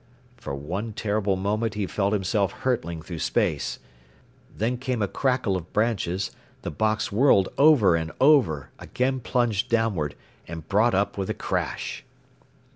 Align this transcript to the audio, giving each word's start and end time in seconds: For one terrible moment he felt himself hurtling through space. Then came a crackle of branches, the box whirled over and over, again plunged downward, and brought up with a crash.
For 0.35 0.55
one 0.55 0.93
terrible 0.93 1.35
moment 1.35 1.75
he 1.75 1.85
felt 1.85 2.11
himself 2.11 2.51
hurtling 2.53 3.03
through 3.03 3.19
space. 3.19 3.77
Then 4.57 4.77
came 4.77 4.99
a 4.99 5.07
crackle 5.07 5.55
of 5.55 5.71
branches, 5.73 6.31
the 6.63 6.71
box 6.71 7.11
whirled 7.11 7.49
over 7.55 7.95
and 7.95 8.11
over, 8.19 8.71
again 8.79 9.19
plunged 9.19 9.69
downward, 9.69 10.15
and 10.47 10.67
brought 10.67 10.95
up 10.95 11.19
with 11.19 11.29
a 11.29 11.35
crash. 11.35 12.03